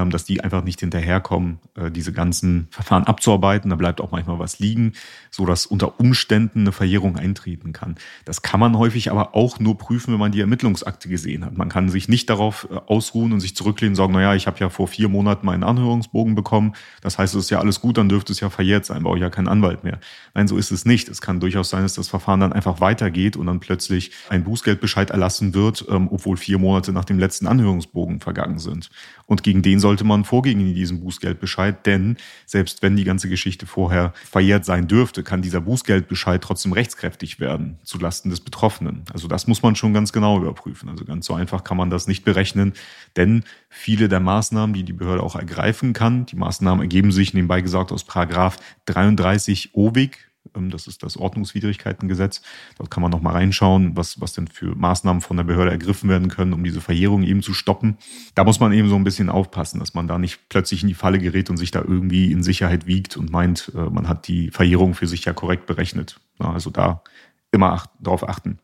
dass 0.10 0.26
die 0.26 0.44
einfach 0.44 0.64
nicht 0.64 0.80
hinterherkommen, 0.80 1.60
äh, 1.76 1.92
diese 1.92 2.14
ganzen 2.14 2.68
Verfahren 2.72 3.04
abzuarbeiten. 3.04 3.70
Da 3.70 3.76
bleibt 3.76 4.02
auch 4.02 4.12
manchmal 4.12 4.40
was 4.40 4.60
liegen, 4.60 4.94
so 5.32 5.46
dass 5.46 5.66
unter 5.66 6.00
Umständen 6.00 6.62
eine 6.62 6.72
Verjährung 6.72 7.18
eintreten 7.18 7.74
kann. 7.74 7.96
Das 8.26 8.42
kann 8.42 8.60
man 8.60 8.78
häufig 8.78 9.12
aber 9.12 9.36
auch 9.36 9.60
nur 9.60 9.78
prüfen, 9.78 10.14
wenn 10.14 10.20
man 10.20 10.32
die 10.32 10.42
Ermittlungsakte 10.42 11.10
gesehen 11.10 11.46
hat. 11.46 11.58
Man 11.58 11.70
kann 11.70 11.90
sich 11.90 12.08
nicht 12.10 12.30
darauf 12.30 12.68
äh, 12.72 12.76
ausruhen 12.88 13.34
und 13.34 13.40
sich 13.40 13.56
zurücklehnen 13.56 13.92
und 13.92 13.98
sagen, 13.98 14.14
naja, 14.14 14.36
ich 14.36 14.48
habe 14.48 14.60
ja 14.60 14.70
vor 14.70 14.88
vier 14.88 15.10
Monaten 15.10 15.46
meinen 15.46 15.64
Anhörungsbogen 15.64 16.36
bekommen. 16.36 16.74
Das 17.02 17.18
heißt, 17.18 17.36
es 17.36 17.46
ist 17.46 17.50
ja 17.50 17.60
alles 17.60 17.80
gut, 17.82 17.98
dann 17.98 18.10
dürfte 18.10 18.34
es 18.34 18.40
ja 18.40 18.50
verjährt 18.50 18.86
sein, 18.86 19.04
brauche 19.04 19.18
ich 19.18 19.22
ja 19.22 19.30
keinen 19.30 19.48
Anwalt 19.48 19.84
mehr. 19.84 20.00
Nein, 20.34 20.48
so 20.48 20.58
ist 20.58 20.72
es 20.72 20.86
nicht. 20.86 21.10
Es 21.10 21.22
kann 21.22 21.40
durchaus 21.40 21.70
sein, 21.70 21.84
dass 21.84 21.94
das 21.94 22.08
Verfahren 22.08 22.40
dann 22.40 22.54
einfach 22.54 22.82
weitergeht 22.82 23.38
und 23.38 23.46
dann 23.46 23.60
plötzlich 23.60 24.12
ein 24.30 24.44
Bußgeldbescheid 24.44 25.12
erlassen 25.12 25.54
wird, 25.54 25.86
ähm, 25.90 26.08
obwohl 26.12 26.38
vier 26.38 26.58
Monate 26.58 26.94
nach 26.94 27.06
dem 27.06 27.20
letzten 27.20 27.48
Anhörungsbogen 27.48 28.20
vergangen 28.20 28.60
sind. 28.60 28.90
Und 29.26 29.44
gegen 29.44 29.62
den 29.62 29.80
sollte 29.84 30.06
man 30.06 30.24
vorgehen 30.24 30.62
in 30.62 30.74
diesem 30.74 31.02
Bußgeldbescheid, 31.02 31.86
denn 31.86 32.16
selbst 32.46 32.82
wenn 32.82 32.96
die 32.96 33.04
ganze 33.04 33.28
Geschichte 33.28 33.68
vorher 33.68 34.14
verjährt 34.32 34.64
sein 34.64 34.88
dürfte, 34.88 35.24
kann 35.24 35.42
dieser 35.42 35.60
Bußgeldbescheid 35.60 36.42
trotzdem 36.42 36.72
rechtskräftig 36.72 37.42
werden 37.42 37.78
zulasten 37.84 38.32
des 38.32 38.40
Betroffenen. 38.40 39.04
Also 39.14 39.28
das 39.28 39.46
muss 39.46 39.62
man 39.62 39.76
schon 39.76 39.94
ganz 39.94 40.14
genau 40.14 40.40
überprüfen. 40.40 40.88
Also 40.88 41.04
ganz 41.04 41.26
so 41.26 41.34
einfach 41.34 41.66
kann 41.66 41.76
man 41.76 41.90
das 41.90 42.08
nicht 42.08 42.24
berechnen, 42.24 42.74
denn 43.18 43.44
viele 43.70 44.08
der 44.08 44.22
Maßnahmen, 44.22 44.74
die 44.74 44.84
die 44.84 44.94
Behörde 44.94 45.22
auch 45.22 45.36
ergreifen 45.36 45.92
kann, 45.92 46.26
die 46.26 46.38
Maßnahmen 46.38 46.82
ergeben 46.82 47.12
sich 47.12 47.34
nebenbei 47.34 47.60
gesagt 47.60 47.92
aus 47.92 48.06
Paragraph 48.06 48.58
33 48.86 49.72
OWIG, 49.74 50.18
das 50.54 50.88
ist 50.88 51.04
das 51.04 51.18
Ordnungswidrigkeitengesetz. 51.18 52.42
Dort 52.78 52.92
kann 52.92 53.02
man 53.02 53.12
noch 53.12 53.22
mal 53.22 53.32
reinschauen, 53.32 53.96
was, 53.96 54.20
was 54.22 54.34
denn 54.34 54.48
für 54.48 54.76
Maßnahmen 54.76 55.22
von 55.22 55.38
der 55.38 55.44
Behörde 55.44 55.72
ergriffen 55.72 56.10
werden 56.10 56.30
können, 56.30 56.54
um 56.54 56.64
diese 56.64 56.82
Verjährung 56.82 57.24
eben 57.24 57.42
zu 57.42 57.54
stoppen. 57.54 57.98
Da 58.36 58.44
muss 58.44 58.60
man 58.60 58.74
eben 58.74 58.90
so 58.90 58.96
ein 58.96 59.04
bisschen 59.04 59.30
aufpassen, 59.30 59.80
dass 59.80 59.94
man 59.94 60.08
da 60.08 60.18
nicht 60.18 60.50
plötzlich 60.50 60.82
in 60.82 60.88
die 60.88 60.94
Falle 60.94 61.20
gerät 61.20 61.50
und 61.50 61.58
sich 61.58 61.72
da 61.72 61.80
irgendwie 61.80 62.32
in 62.32 62.44
Sicherheit 62.44 62.88
wiegt 62.88 63.18
und 63.18 63.32
meint, 63.32 63.72
äh, 63.76 63.90
man 63.90 64.08
hat 64.08 64.28
die 64.28 64.52
Verjährung 64.52 64.94
für 64.94 65.08
sich 65.08 65.26
ja 65.26 65.34
korrekt 65.34 65.66
berechnet. 65.66 66.20
Also 66.40 66.70
da 66.70 67.04
immer 67.52 67.74
ach 67.74 67.88
darauf 68.00 68.28
achten. 68.28 68.60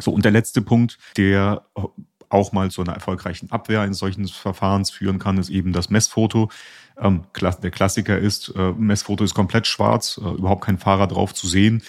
So, 0.00 0.10
und 0.12 0.24
der 0.24 0.32
letzte 0.32 0.62
Punkt, 0.62 0.98
der 1.16 1.66
auch 2.32 2.52
mal 2.52 2.70
zu 2.70 2.82
einer 2.82 2.94
erfolgreichen 2.94 3.50
Abwehr 3.50 3.80
eines 3.80 3.98
solchen 3.98 4.26
Verfahrens 4.28 4.90
führen 4.90 5.18
kann, 5.18 5.38
ist 5.38 5.50
eben 5.50 5.72
das 5.72 5.90
Messfoto. 5.90 6.50
Ähm, 7.00 7.24
der 7.40 7.70
Klassiker 7.70 8.18
ist, 8.18 8.52
äh, 8.56 8.72
Messfoto 8.72 9.24
ist 9.24 9.34
komplett 9.34 9.66
schwarz, 9.66 10.20
äh, 10.22 10.28
überhaupt 10.28 10.64
kein 10.64 10.78
Fahrer 10.78 11.06
drauf 11.06 11.34
zu 11.34 11.46
sehen. 11.46 11.82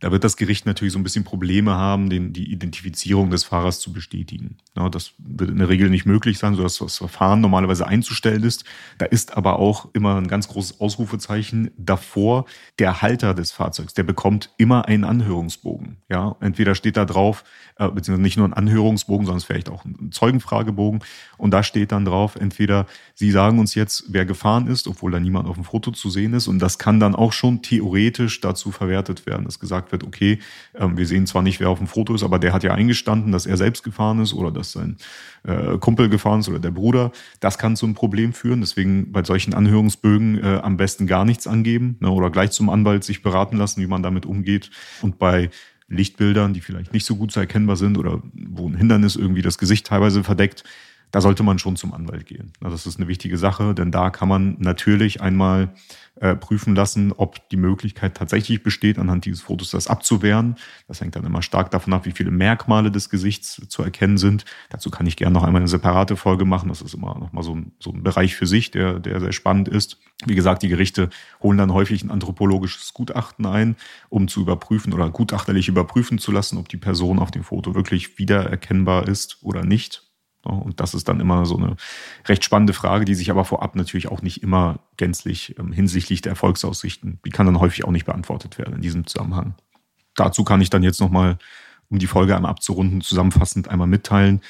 Da 0.00 0.10
wird 0.10 0.24
das 0.24 0.36
Gericht 0.36 0.64
natürlich 0.66 0.94
so 0.94 0.98
ein 0.98 1.02
bisschen 1.02 1.24
Probleme 1.24 1.72
haben, 1.72 2.08
den, 2.08 2.32
die 2.32 2.50
Identifizierung 2.50 3.30
des 3.30 3.44
Fahrers 3.44 3.80
zu 3.80 3.92
bestätigen. 3.92 4.56
Ja, 4.74 4.88
das 4.88 5.12
wird 5.18 5.50
in 5.50 5.58
der 5.58 5.68
Regel 5.68 5.90
nicht 5.90 6.06
möglich 6.06 6.38
sein, 6.38 6.54
sodass 6.54 6.78
das 6.78 6.96
Verfahren 6.96 7.42
normalerweise 7.42 7.86
einzustellen 7.86 8.42
ist. 8.42 8.64
Da 8.96 9.04
ist 9.04 9.36
aber 9.36 9.58
auch 9.58 9.88
immer 9.92 10.16
ein 10.16 10.26
ganz 10.26 10.48
großes 10.48 10.80
Ausrufezeichen 10.80 11.70
davor. 11.76 12.46
Der 12.78 13.02
Halter 13.02 13.34
des 13.34 13.52
Fahrzeugs, 13.52 13.92
der 13.92 14.04
bekommt 14.04 14.50
immer 14.56 14.86
einen 14.86 15.04
Anhörungsbogen. 15.04 15.98
Ja, 16.08 16.34
entweder 16.40 16.74
steht 16.74 16.96
da 16.96 17.04
drauf, 17.04 17.44
äh, 17.76 17.88
beziehungsweise 17.88 18.22
nicht 18.22 18.38
nur 18.38 18.48
ein 18.48 18.54
Anhörungsbogen, 18.54 19.26
sondern 19.26 19.42
vielleicht 19.42 19.68
auch 19.68 19.84
ein 19.84 20.12
Zeugenfragebogen. 20.12 21.00
Und 21.36 21.50
da 21.50 21.62
steht 21.62 21.92
dann 21.92 22.06
drauf, 22.06 22.36
entweder 22.36 22.86
Sie 23.14 23.30
sagen 23.30 23.58
uns 23.58 23.74
jetzt, 23.74 24.04
wer 24.08 24.24
gefahren 24.24 24.66
ist, 24.66 24.88
obwohl 24.88 25.12
da 25.12 25.20
niemand 25.20 25.46
auf 25.46 25.56
dem 25.56 25.64
Foto 25.64 25.90
zu 25.90 26.08
sehen 26.08 26.32
ist. 26.32 26.48
Und 26.48 26.58
das 26.58 26.78
kann 26.78 27.00
dann 27.00 27.14
auch 27.14 27.32
schon 27.34 27.60
theoretisch 27.60 28.40
dazu 28.40 28.70
verwertet 28.70 29.26
werden, 29.26 29.44
dass 29.44 29.60
gesagt 29.60 29.89
wird, 29.92 30.04
okay, 30.04 30.38
ähm, 30.74 30.96
wir 30.96 31.06
sehen 31.06 31.26
zwar 31.26 31.42
nicht, 31.42 31.60
wer 31.60 31.68
auf 31.68 31.78
dem 31.78 31.86
Foto 31.86 32.14
ist, 32.14 32.22
aber 32.22 32.38
der 32.38 32.52
hat 32.52 32.62
ja 32.62 32.74
eingestanden, 32.74 33.32
dass 33.32 33.46
er 33.46 33.56
selbst 33.56 33.82
gefahren 33.82 34.20
ist 34.20 34.32
oder 34.32 34.50
dass 34.50 34.72
sein 34.72 34.96
äh, 35.44 35.78
Kumpel 35.78 36.08
gefahren 36.08 36.40
ist 36.40 36.48
oder 36.48 36.58
der 36.58 36.70
Bruder. 36.70 37.12
Das 37.40 37.58
kann 37.58 37.76
zu 37.76 37.86
einem 37.86 37.94
Problem 37.94 38.32
führen. 38.32 38.60
Deswegen 38.60 39.12
bei 39.12 39.22
solchen 39.24 39.54
Anhörungsbögen 39.54 40.42
äh, 40.42 40.60
am 40.62 40.76
besten 40.76 41.06
gar 41.06 41.24
nichts 41.24 41.46
angeben 41.46 41.96
ne, 42.00 42.10
oder 42.10 42.30
gleich 42.30 42.50
zum 42.50 42.70
Anwalt 42.70 43.04
sich 43.04 43.22
beraten 43.22 43.56
lassen, 43.56 43.80
wie 43.80 43.86
man 43.86 44.02
damit 44.02 44.26
umgeht. 44.26 44.70
Und 45.02 45.18
bei 45.18 45.50
Lichtbildern, 45.88 46.54
die 46.54 46.60
vielleicht 46.60 46.92
nicht 46.92 47.04
so 47.04 47.16
gut 47.16 47.32
zu 47.32 47.40
erkennbar 47.40 47.76
sind 47.76 47.98
oder 47.98 48.22
wo 48.32 48.68
ein 48.68 48.76
Hindernis 48.76 49.16
irgendwie 49.16 49.42
das 49.42 49.58
Gesicht 49.58 49.86
teilweise 49.86 50.22
verdeckt, 50.22 50.64
da 51.10 51.20
sollte 51.20 51.42
man 51.42 51.58
schon 51.58 51.76
zum 51.76 51.92
Anwalt 51.92 52.26
gehen. 52.26 52.52
Das 52.60 52.86
ist 52.86 52.98
eine 52.98 53.08
wichtige 53.08 53.36
Sache, 53.36 53.74
denn 53.74 53.90
da 53.90 54.10
kann 54.10 54.28
man 54.28 54.56
natürlich 54.58 55.20
einmal 55.20 55.72
äh, 56.20 56.36
prüfen 56.36 56.74
lassen, 56.74 57.12
ob 57.12 57.48
die 57.48 57.56
Möglichkeit 57.56 58.14
tatsächlich 58.16 58.62
besteht, 58.62 58.98
anhand 58.98 59.24
dieses 59.24 59.40
Fotos 59.40 59.70
das 59.70 59.88
abzuwehren. 59.88 60.56
Das 60.86 61.00
hängt 61.00 61.16
dann 61.16 61.24
immer 61.24 61.42
stark 61.42 61.70
davon 61.70 61.92
ab, 61.92 62.04
wie 62.04 62.12
viele 62.12 62.30
Merkmale 62.30 62.90
des 62.90 63.10
Gesichts 63.10 63.62
zu 63.68 63.82
erkennen 63.82 64.18
sind. 64.18 64.44
Dazu 64.68 64.90
kann 64.90 65.06
ich 65.06 65.16
gerne 65.16 65.32
noch 65.32 65.44
einmal 65.44 65.62
eine 65.62 65.68
separate 65.68 66.16
Folge 66.16 66.44
machen. 66.44 66.68
Das 66.68 66.82
ist 66.82 66.94
immer 66.94 67.18
noch 67.18 67.32
mal 67.32 67.42
so 67.42 67.54
ein, 67.54 67.72
so 67.78 67.90
ein 67.90 68.02
Bereich 68.02 68.36
für 68.36 68.46
sich, 68.46 68.70
der, 68.70 69.00
der 69.00 69.18
sehr 69.20 69.32
spannend 69.32 69.68
ist. 69.68 69.98
Wie 70.26 70.34
gesagt, 70.34 70.62
die 70.62 70.68
Gerichte 70.68 71.08
holen 71.42 71.56
dann 71.56 71.72
häufig 71.72 72.02
ein 72.04 72.10
anthropologisches 72.10 72.92
Gutachten 72.92 73.46
ein, 73.46 73.76
um 74.10 74.28
zu 74.28 74.42
überprüfen 74.42 74.92
oder 74.92 75.08
gutachterlich 75.08 75.68
überprüfen 75.68 76.18
zu 76.18 76.30
lassen, 76.32 76.58
ob 76.58 76.68
die 76.68 76.76
Person 76.76 77.18
auf 77.18 77.30
dem 77.30 77.44
Foto 77.44 77.74
wirklich 77.74 78.18
wiedererkennbar 78.18 79.08
ist 79.08 79.38
oder 79.42 79.64
nicht. 79.64 80.09
Und 80.42 80.80
das 80.80 80.94
ist 80.94 81.08
dann 81.08 81.20
immer 81.20 81.44
so 81.44 81.56
eine 81.56 81.76
recht 82.26 82.44
spannende 82.44 82.72
Frage, 82.72 83.04
die 83.04 83.14
sich 83.14 83.30
aber 83.30 83.44
vorab 83.44 83.76
natürlich 83.76 84.08
auch 84.08 84.22
nicht 84.22 84.42
immer 84.42 84.80
gänzlich 84.96 85.58
ähm, 85.58 85.72
hinsichtlich 85.72 86.22
der 86.22 86.30
Erfolgsaussichten, 86.30 87.18
die 87.24 87.30
kann 87.30 87.46
dann 87.46 87.60
häufig 87.60 87.84
auch 87.84 87.90
nicht 87.90 88.06
beantwortet 88.06 88.58
werden 88.58 88.76
in 88.76 88.82
diesem 88.82 89.06
Zusammenhang. 89.06 89.54
Dazu 90.14 90.44
kann 90.44 90.60
ich 90.60 90.70
dann 90.70 90.82
jetzt 90.82 91.00
nochmal, 91.00 91.38
um 91.88 91.98
die 91.98 92.06
Folge 92.06 92.36
einmal 92.36 92.50
abzurunden, 92.50 93.00
zusammenfassend 93.00 93.68
einmal 93.68 93.86
mitteilen. 93.86 94.40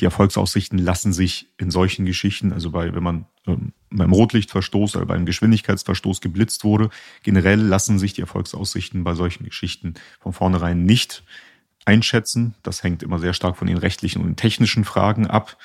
Die 0.00 0.04
Erfolgsaussichten 0.06 0.78
lassen 0.78 1.12
sich 1.12 1.48
in 1.56 1.70
solchen 1.70 2.04
Geschichten, 2.04 2.52
also 2.52 2.70
bei, 2.70 2.94
wenn 2.94 3.02
man 3.02 3.26
ähm, 3.46 3.72
beim 3.90 4.12
Rotlichtverstoß 4.12 4.96
oder 4.96 5.06
beim 5.06 5.26
Geschwindigkeitsverstoß 5.26 6.20
geblitzt 6.20 6.64
wurde, 6.64 6.88
generell 7.22 7.60
lassen 7.60 7.98
sich 7.98 8.12
die 8.12 8.22
Erfolgsaussichten 8.22 9.04
bei 9.04 9.14
solchen 9.14 9.44
Geschichten 9.44 9.94
von 10.20 10.32
vornherein 10.32 10.84
nicht 10.84 11.22
einschätzen. 11.84 12.54
Das 12.62 12.82
hängt 12.82 13.02
immer 13.02 13.18
sehr 13.18 13.34
stark 13.34 13.56
von 13.56 13.66
den 13.66 13.78
rechtlichen 13.78 14.22
und 14.22 14.36
technischen 14.36 14.84
Fragen 14.84 15.26
ab. 15.26 15.56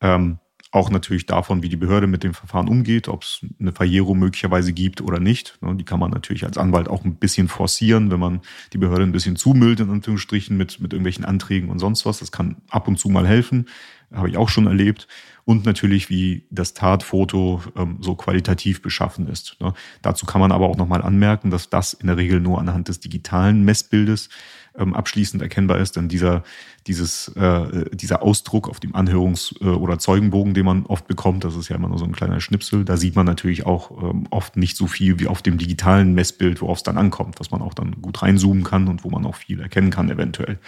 Ähm, 0.00 0.38
auch 0.72 0.90
natürlich 0.90 1.26
davon, 1.26 1.62
wie 1.62 1.68
die 1.68 1.76
Behörde 1.76 2.06
mit 2.06 2.22
dem 2.22 2.34
Verfahren 2.34 2.68
umgeht, 2.68 3.08
ob 3.08 3.22
es 3.22 3.40
eine 3.58 3.72
Verjährung 3.72 4.18
möglicherweise 4.18 4.72
gibt 4.72 5.00
oder 5.00 5.20
nicht. 5.20 5.58
Ne, 5.62 5.74
die 5.74 5.84
kann 5.84 6.00
man 6.00 6.10
natürlich 6.10 6.44
als 6.44 6.58
Anwalt 6.58 6.88
auch 6.88 7.04
ein 7.04 7.16
bisschen 7.16 7.48
forcieren, 7.48 8.10
wenn 8.10 8.20
man 8.20 8.40
die 8.72 8.78
Behörde 8.78 9.04
ein 9.04 9.12
bisschen 9.12 9.36
zumüllt, 9.36 9.80
in 9.80 9.90
Anführungsstrichen, 9.90 10.56
mit, 10.56 10.80
mit 10.80 10.92
irgendwelchen 10.92 11.24
Anträgen 11.24 11.70
und 11.70 11.78
sonst 11.78 12.04
was. 12.04 12.18
Das 12.18 12.32
kann 12.32 12.56
ab 12.68 12.88
und 12.88 12.98
zu 12.98 13.08
mal 13.08 13.26
helfen, 13.26 13.66
habe 14.12 14.28
ich 14.28 14.36
auch 14.36 14.48
schon 14.48 14.66
erlebt 14.66 15.08
und 15.44 15.64
natürlich, 15.64 16.10
wie 16.10 16.46
das 16.50 16.74
Tatfoto 16.74 17.62
ähm, 17.76 17.98
so 18.00 18.14
qualitativ 18.16 18.82
beschaffen 18.82 19.28
ist. 19.28 19.56
Ne? 19.60 19.72
Dazu 20.02 20.26
kann 20.26 20.40
man 20.40 20.52
aber 20.52 20.68
auch 20.68 20.76
nochmal 20.76 21.02
anmerken, 21.02 21.50
dass 21.50 21.70
das 21.70 21.94
in 21.94 22.08
der 22.08 22.16
Regel 22.16 22.40
nur 22.40 22.58
anhand 22.58 22.88
des 22.88 23.00
digitalen 23.00 23.64
Messbildes 23.64 24.28
ähm, 24.78 24.94
abschließend 24.94 25.42
erkennbar 25.42 25.78
ist, 25.78 25.96
denn 25.96 26.08
dieser, 26.08 26.42
dieses, 26.86 27.28
äh, 27.36 27.84
dieser 27.92 28.22
Ausdruck 28.22 28.68
auf 28.68 28.80
dem 28.80 28.94
Anhörungs- 28.94 29.60
äh, 29.60 29.66
oder 29.66 29.98
Zeugenbogen, 29.98 30.54
den 30.54 30.64
man 30.64 30.86
oft 30.86 31.06
bekommt, 31.06 31.44
das 31.44 31.56
ist 31.56 31.68
ja 31.68 31.76
immer 31.76 31.88
nur 31.88 31.98
so 31.98 32.04
ein 32.04 32.12
kleiner 32.12 32.40
Schnipsel, 32.40 32.84
da 32.84 32.96
sieht 32.96 33.16
man 33.16 33.26
natürlich 33.26 33.66
auch 33.66 33.90
ähm, 34.02 34.26
oft 34.30 34.56
nicht 34.56 34.76
so 34.76 34.86
viel 34.86 35.18
wie 35.18 35.26
auf 35.26 35.42
dem 35.42 35.58
digitalen 35.58 36.14
Messbild, 36.14 36.60
worauf 36.62 36.78
es 36.78 36.82
dann 36.82 36.98
ankommt, 36.98 37.40
was 37.40 37.50
man 37.50 37.62
auch 37.62 37.74
dann 37.74 38.02
gut 38.02 38.22
reinzoomen 38.22 38.64
kann 38.64 38.88
und 38.88 39.04
wo 39.04 39.10
man 39.10 39.26
auch 39.26 39.36
viel 39.36 39.60
erkennen 39.60 39.90
kann 39.90 40.10
eventuell. 40.10 40.58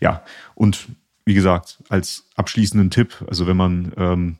Ja, 0.00 0.22
und 0.54 0.88
wie 1.24 1.34
gesagt, 1.34 1.82
als 1.88 2.28
abschließenden 2.36 2.90
Tipp, 2.90 3.24
also 3.28 3.46
wenn 3.46 3.56
man 3.56 3.92
ähm, 3.96 4.36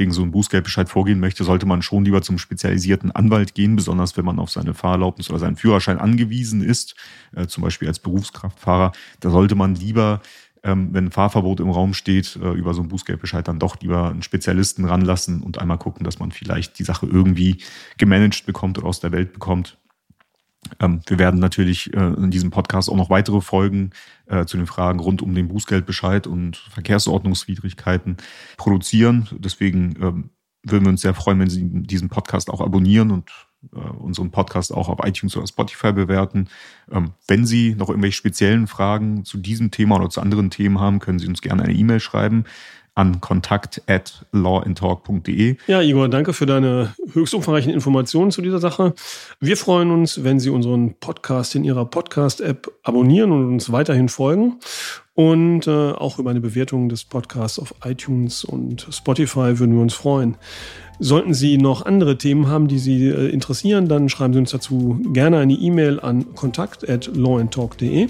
gegen 0.00 0.12
so 0.12 0.22
einen 0.22 0.30
Bußgeldbescheid 0.30 0.88
vorgehen 0.88 1.20
möchte, 1.20 1.44
sollte 1.44 1.66
man 1.66 1.82
schon 1.82 2.06
lieber 2.06 2.22
zum 2.22 2.38
spezialisierten 2.38 3.10
Anwalt 3.10 3.54
gehen, 3.54 3.76
besonders 3.76 4.16
wenn 4.16 4.24
man 4.24 4.38
auf 4.38 4.50
seine 4.50 4.72
Fahrerlaubnis 4.72 5.28
oder 5.28 5.38
seinen 5.38 5.56
Führerschein 5.56 5.98
angewiesen 5.98 6.62
ist, 6.62 6.94
äh, 7.36 7.46
zum 7.46 7.62
Beispiel 7.62 7.86
als 7.86 7.98
Berufskraftfahrer. 7.98 8.92
Da 9.20 9.28
sollte 9.28 9.56
man 9.56 9.74
lieber, 9.74 10.22
ähm, 10.62 10.88
wenn 10.92 11.08
ein 11.08 11.10
Fahrverbot 11.10 11.60
im 11.60 11.68
Raum 11.68 11.92
steht, 11.92 12.36
äh, 12.36 12.52
über 12.52 12.72
so 12.72 12.80
einen 12.80 12.88
Bußgeldbescheid 12.88 13.46
dann 13.46 13.58
doch 13.58 13.78
lieber 13.82 14.08
einen 14.08 14.22
Spezialisten 14.22 14.86
ranlassen 14.86 15.42
und 15.42 15.58
einmal 15.58 15.76
gucken, 15.76 16.02
dass 16.02 16.18
man 16.18 16.32
vielleicht 16.32 16.78
die 16.78 16.84
Sache 16.84 17.04
irgendwie 17.04 17.58
gemanagt 17.98 18.46
bekommt 18.46 18.78
oder 18.78 18.86
aus 18.86 19.00
der 19.00 19.12
Welt 19.12 19.34
bekommt. 19.34 19.76
Ähm, 20.78 21.00
wir 21.06 21.18
werden 21.18 21.40
natürlich 21.40 21.92
äh, 21.94 22.14
in 22.14 22.30
diesem 22.30 22.50
Podcast 22.50 22.90
auch 22.90 22.96
noch 22.96 23.10
weitere 23.10 23.40
Folgen 23.40 23.90
äh, 24.26 24.44
zu 24.44 24.56
den 24.56 24.66
Fragen 24.66 25.00
rund 25.00 25.22
um 25.22 25.34
den 25.34 25.48
Bußgeldbescheid 25.48 26.26
und 26.26 26.56
Verkehrsordnungswidrigkeiten 26.56 28.16
produzieren. 28.56 29.28
Deswegen 29.32 29.94
ähm, 30.00 30.30
würden 30.62 30.84
wir 30.84 30.90
uns 30.90 31.00
sehr 31.00 31.14
freuen, 31.14 31.40
wenn 31.40 31.50
Sie 31.50 31.64
diesen 31.64 32.08
Podcast 32.08 32.50
auch 32.50 32.60
abonnieren 32.60 33.10
und 33.10 33.30
äh, 33.74 33.78
unseren 33.78 34.30
Podcast 34.30 34.72
auch 34.72 34.88
auf 34.88 34.98
iTunes 35.06 35.36
oder 35.36 35.46
Spotify 35.46 35.92
bewerten. 35.92 36.48
Ähm, 36.90 37.12
wenn 37.26 37.46
Sie 37.46 37.74
noch 37.74 37.88
irgendwelche 37.88 38.16
speziellen 38.16 38.66
Fragen 38.66 39.24
zu 39.24 39.38
diesem 39.38 39.70
Thema 39.70 39.96
oder 39.96 40.10
zu 40.10 40.20
anderen 40.20 40.50
Themen 40.50 40.78
haben, 40.78 40.98
können 40.98 41.18
Sie 41.18 41.28
uns 41.28 41.40
gerne 41.40 41.62
eine 41.62 41.74
E-Mail 41.74 42.00
schreiben 42.00 42.44
an 43.00 43.20
kontakt 43.20 43.82
at 43.86 44.26
lawandtalk.de. 44.32 45.56
Ja, 45.66 45.80
Igor, 45.80 46.10
danke 46.10 46.34
für 46.34 46.44
deine 46.44 46.94
höchst 47.14 47.32
umfangreichen 47.32 47.72
Informationen 47.72 48.30
zu 48.30 48.42
dieser 48.42 48.58
Sache. 48.58 48.94
Wir 49.40 49.56
freuen 49.56 49.90
uns, 49.90 50.22
wenn 50.22 50.38
Sie 50.38 50.50
unseren 50.50 50.94
Podcast 51.00 51.54
in 51.54 51.64
Ihrer 51.64 51.86
Podcast-App 51.86 52.70
abonnieren 52.82 53.32
und 53.32 53.48
uns 53.48 53.72
weiterhin 53.72 54.10
folgen. 54.10 54.60
Und 55.14 55.66
äh, 55.66 55.92
auch 55.92 56.18
über 56.18 56.30
eine 56.30 56.40
Bewertung 56.40 56.88
des 56.90 57.04
Podcasts 57.04 57.58
auf 57.58 57.74
iTunes 57.84 58.44
und 58.44 58.86
Spotify 58.90 59.58
würden 59.58 59.74
wir 59.74 59.82
uns 59.82 59.94
freuen. 59.94 60.36
Sollten 61.02 61.32
Sie 61.32 61.56
noch 61.56 61.86
andere 61.86 62.18
Themen 62.18 62.48
haben, 62.48 62.68
die 62.68 62.78
Sie 62.78 63.08
äh, 63.08 63.28
interessieren, 63.30 63.88
dann 63.88 64.10
schreiben 64.10 64.34
Sie 64.34 64.38
uns 64.38 64.50
dazu 64.50 65.00
gerne 65.14 65.38
eine 65.38 65.54
E-Mail 65.54 65.98
an 65.98 66.34
kontakt.lawandtalk.de. 66.34 68.08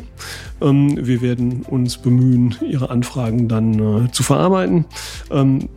Ähm, 0.61 1.06
wir 1.06 1.23
werden 1.23 1.62
uns 1.68 1.99
bemühen, 1.99 2.56
Ihre 2.68 2.90
Anfragen 2.90 3.47
dann 3.47 4.06
äh, 4.06 4.11
zu 4.11 4.25
verarbeiten. 4.25 4.87
Ähm, 5.30 5.68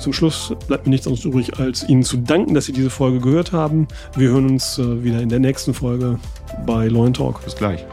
zum 0.00 0.12
Schluss 0.12 0.52
bleibt 0.66 0.86
mir 0.86 0.90
nichts 0.90 1.06
anderes 1.06 1.24
übrig, 1.24 1.58
als 1.58 1.88
Ihnen 1.88 2.02
zu 2.02 2.16
danken, 2.16 2.54
dass 2.54 2.64
Sie 2.64 2.72
diese 2.72 2.90
Folge 2.90 3.20
gehört 3.20 3.52
haben. 3.52 3.86
Wir 4.16 4.30
hören 4.30 4.50
uns 4.50 4.76
äh, 4.78 5.04
wieder 5.04 5.20
in 5.20 5.28
der 5.28 5.38
nächsten 5.38 5.72
Folge 5.72 6.18
bei 6.66 6.88
Law 6.88 7.08
Talk. 7.10 7.44
Bis 7.44 7.54
gleich. 7.54 7.84